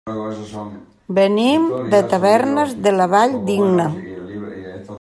Venim 1.17 1.67
de 1.91 1.99
Tavernes 2.13 2.73
de 2.87 2.95
la 2.97 3.07
Valldigna. 3.13 3.87